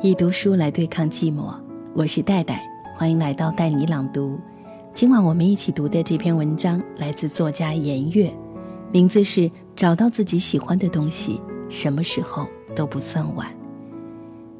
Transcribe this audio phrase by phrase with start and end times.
[0.00, 1.52] 以读书来对抗寂寞，
[1.92, 2.62] 我是戴戴，
[2.96, 4.38] 欢迎来到带你朗读。
[4.94, 8.32] 今晚我们一起读的这篇文章来自作家颜悦，
[8.92, 9.40] 名字是
[9.74, 13.48] 《找到自己喜欢的东西，什么时候都不算晚》。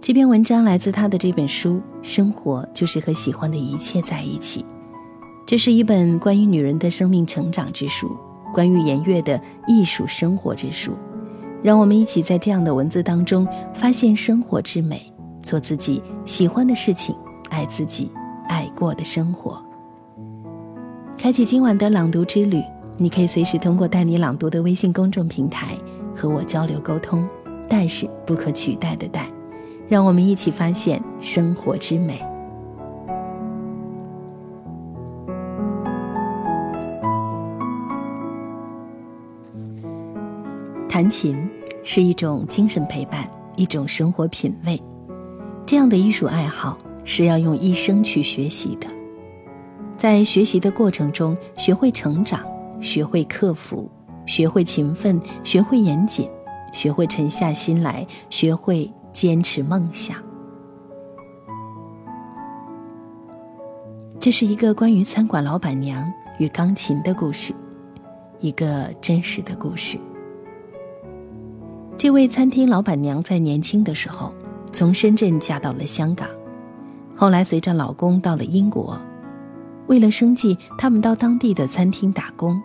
[0.01, 4.63] 这篇文章来自他的这本书《生活就是和喜欢的一切在一起》，
[5.47, 8.11] 这是一本关于女人的生命成长之书，
[8.53, 10.95] 关于颜悦的艺术生活之书。
[11.63, 15.01] 让我们一起在这样的文字当中发现生活之美。
[15.49, 17.17] 做自己喜欢的事情，
[17.49, 18.13] 爱自己
[18.49, 19.65] 爱过的生活。
[21.17, 22.63] 开启今晚的朗读之旅，
[22.99, 25.75] 你可以随时通过带你朗读的微信公众平台
[26.15, 27.27] 和我交流沟通。
[27.67, 29.27] 带是不可取代的带，
[29.89, 32.23] 让我们一起发现生活之美。
[40.91, 41.49] 弹琴
[41.83, 43.27] 是一种精神陪伴，
[43.57, 44.79] 一种生活品味。
[45.69, 48.87] 这样的艺术爱好是要用一生去学习的，
[49.99, 52.43] 在学习的过程中，学会成长，
[52.81, 53.87] 学会克服，
[54.25, 56.27] 学会勤奋，学会严谨，
[56.73, 60.17] 学会沉下心来，学会坚持梦想。
[64.19, 67.53] 这是一个关于餐馆老板娘与钢琴的故事，
[68.41, 69.99] 一个真实的故事。
[71.99, 74.33] 这位餐厅老板娘在年轻的时候。
[74.79, 76.29] 从深圳嫁到了香港，
[77.17, 78.97] 后来随着老公到了英国，
[79.89, 82.63] 为了生计，他们到当地的餐厅打工。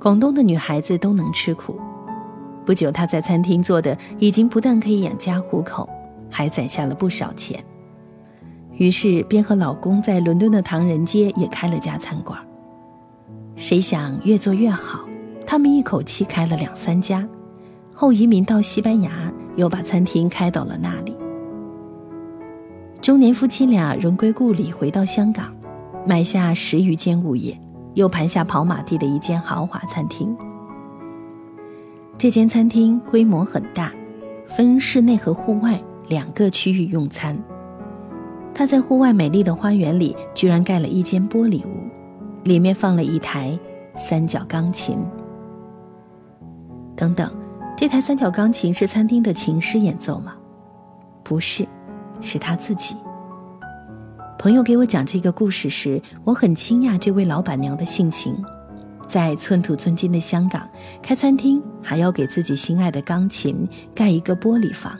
[0.00, 1.78] 广东的女孩子都能吃苦，
[2.64, 5.86] 不久她在餐厅做的已经不但可以养家糊口，
[6.30, 7.62] 还攒下了不少钱。
[8.78, 12.38] 于是便和老公在伦敦的唐人街也开了家餐馆。
[13.56, 15.00] 谁想越做越好，
[15.46, 17.28] 他们一口气开了两三家，
[17.92, 19.25] 后移民到西班牙。
[19.56, 21.16] 又把餐厅开到了那里。
[23.00, 25.54] 中年夫妻俩荣归故里，回到香港，
[26.06, 27.58] 买下十余间物业，
[27.94, 30.36] 又盘下跑马地的一间豪华餐厅。
[32.18, 33.92] 这间餐厅规模很大，
[34.46, 37.36] 分室内和户外两个区域用餐。
[38.54, 41.82] 他在户外美丽的花园里，居然盖了一间玻璃屋，
[42.44, 43.56] 里面放了一台
[43.96, 44.98] 三角钢琴。
[46.96, 47.30] 等等。
[47.76, 50.34] 这台三角钢琴是餐厅的琴师演奏吗？
[51.22, 51.68] 不是，
[52.22, 52.96] 是他自己。
[54.38, 58.34] 朋友给我讲这个故事时，我很惊讶这位老板娘的性情，
[59.06, 60.66] 在寸土寸金的香港
[61.02, 64.96] 开餐厅，还要给自己心爱的钢琴盖一个玻璃房，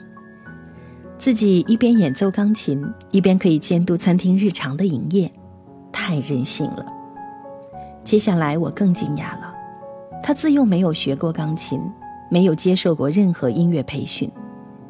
[1.17, 5.31] 自己一边演奏钢琴，一边可以监督餐厅日常的营业，
[5.91, 6.85] 太任性了。
[8.03, 9.51] 接下来我更惊讶了，
[10.21, 11.81] 他自幼没有学过钢琴。
[12.29, 14.29] 没有接受过任何音乐培训，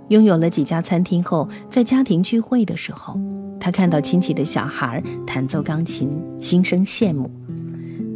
[0.09, 3.19] 拥有了几家餐厅后，在家庭聚会的时候，
[3.59, 6.09] 他看到亲戚的小孩弹奏钢琴，
[6.39, 7.29] 心生羡慕，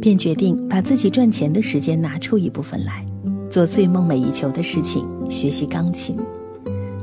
[0.00, 3.04] 便决定把自己赚钱的时间拿出一部分来，
[3.50, 6.16] 做最梦寐以求的事情——学习钢琴。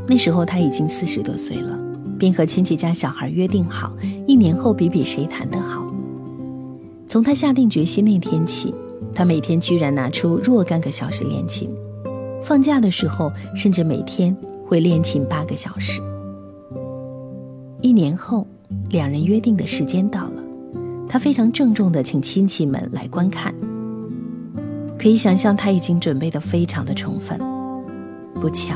[0.08, 1.80] 那时候他已经四十多岁了，
[2.18, 5.86] 并和亲戚家小孩约定好，一年后比比谁弹得好。
[7.08, 8.74] 从他下定决心那天起，
[9.14, 11.70] 他每天居然拿出若干个小时练琴。
[12.44, 14.36] 放假的时候，甚至每天
[14.66, 16.02] 会练琴八个小时。
[17.82, 18.46] 一年后，
[18.90, 20.44] 两人约定的时间到了，
[21.08, 23.54] 他非常郑重地请亲戚们来观看。
[24.98, 27.40] 可以想象，他已经准备得非常的充分。
[28.36, 28.76] 不巧，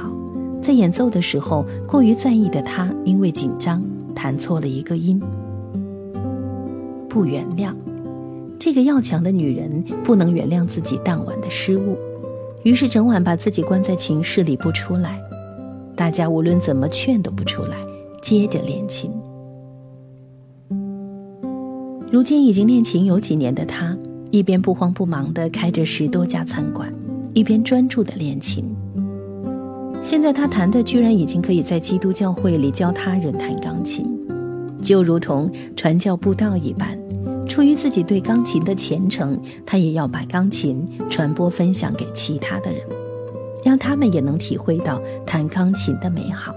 [0.61, 3.83] 在演奏的时候，过于在意的他因为紧张
[4.15, 5.21] 弹错了一个音。
[7.09, 7.73] 不原谅，
[8.57, 11.97] 这个要强的女人不能原谅自己当晚的失误。
[12.63, 15.19] 于是整晚把自己关在琴室里不出来，
[15.95, 17.75] 大家无论怎么劝都不出来，
[18.21, 19.11] 接着练琴。
[22.09, 23.97] 如今已经练琴有几年的他，
[24.31, 26.93] 一边不慌不忙地开着十多家餐馆，
[27.33, 28.73] 一边专注地练琴。
[30.01, 34.05] 现在他弹的居然已经可以在基督教会里教他人弹钢琴，
[34.81, 36.97] 就如同传教布道一般。
[37.47, 42.81] 出于自己对钢琴的虔诚，他也要把钢琴传播分享给其他的人，
[43.63, 46.53] 让他们也能体会到弹钢琴的美好。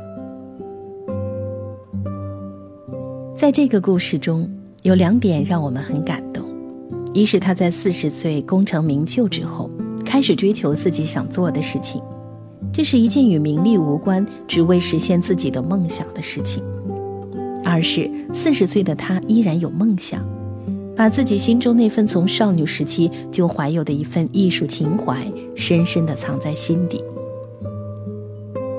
[3.35, 4.49] 在这个故事中，
[4.83, 6.45] 有两点让我们很感动：
[7.13, 9.69] 一是他在四十岁功成名就之后，
[10.05, 12.01] 开始追求自己想做的事情，
[12.73, 16.63] 这是一件与名利无关、只为实现自己的梦想的事情；
[17.63, 20.25] 二是四十岁的他依然有梦想。
[20.97, 27.05] 把自己心中那份从少女时期就怀有的一份艺术情怀，深深地藏在心底。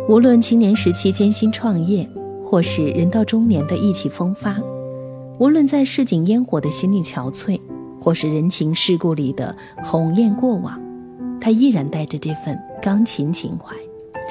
[0.09, 2.09] 无论青年时期艰辛创业，
[2.43, 4.55] 或是人到中年的意气风发；
[5.37, 7.59] 无论在市井烟火的心力憔悴，
[8.01, 10.81] 或是人情世故里的鸿雁过往，
[11.39, 13.75] 他依然带着这份钢琴情怀，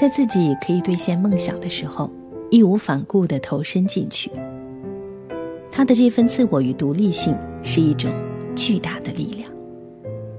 [0.00, 2.10] 在自己可以兑现梦想的时候，
[2.50, 4.28] 义无反顾地投身进去。
[5.76, 8.10] 他的这份自我与独立性是一种
[8.54, 9.46] 巨大的力量，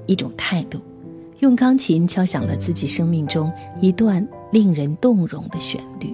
[0.07, 0.80] 一种态度，
[1.42, 6.12] 用钢琴敲响了自己生命中一段令人动容的旋律。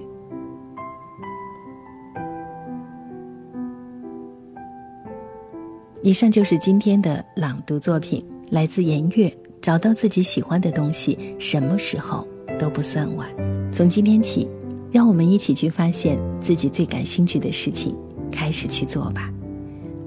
[6.02, 9.34] 以上就是今天的朗读作品，来自颜月。
[9.62, 12.28] 找到自己喜欢的东西，什么时候
[12.58, 13.26] 都不算晚。
[13.72, 14.46] 从今天起，
[14.92, 17.96] 让我们一起去发现自己最感兴趣的事情。
[18.34, 19.32] 开始去做吧，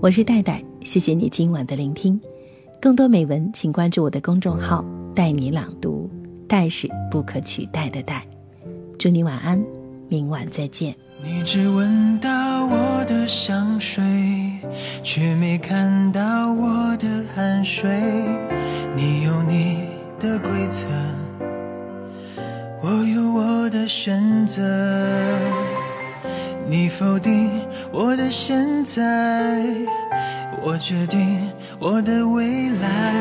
[0.01, 2.19] 我是戴戴，谢谢你今晚的聆听。
[2.81, 4.83] 更多美文，请关注我的公众号
[5.15, 6.09] “带你朗读”，
[6.45, 8.27] 戴是不可取代的戴。
[8.99, 9.63] 祝你晚安，
[10.09, 10.93] 明晚再见。
[11.23, 14.03] 你只闻到我的香水，
[15.01, 17.89] 却没看到我的汗水。
[18.93, 19.85] 你有你
[20.19, 20.85] 的规则，
[22.83, 24.61] 我有我的选择。
[26.69, 27.49] 你否定
[27.91, 29.01] 我的现在，
[30.61, 33.13] 我决定我的未来。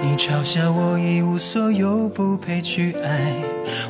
[0.00, 3.32] 你嘲笑我一无所有，不配去爱，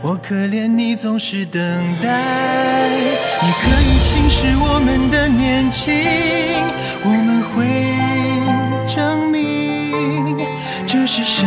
[0.03, 1.61] 我可怜你总是等
[2.03, 2.89] 待。
[2.91, 5.95] 你可以轻视我们的年轻，
[7.05, 7.67] 我们会
[8.93, 10.47] 证明
[10.87, 11.47] 这是谁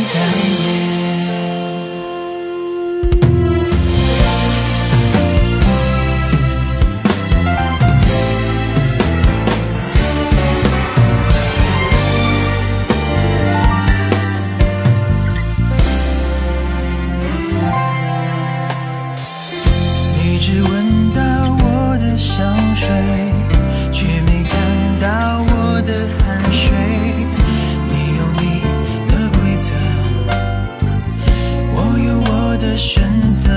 [32.71, 33.49] 的选择，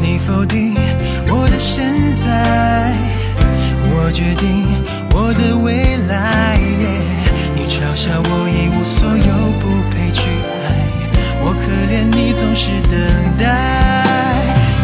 [0.00, 0.76] 你否定
[1.26, 2.94] 我的现在，
[3.88, 4.64] 我决定
[5.12, 6.56] 我的未来。
[7.56, 10.86] 你嘲笑我一无所有，不配去爱，
[11.42, 12.94] 我可怜你总是等
[13.36, 13.42] 待。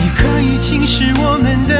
[0.03, 1.76] 你可以轻视我们的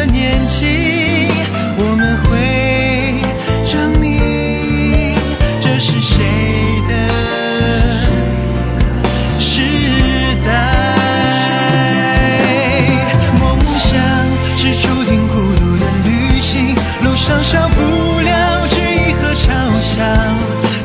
[17.27, 19.51] 上少不了质疑和嘲
[19.81, 20.01] 笑，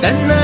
[0.02, 0.41] 但那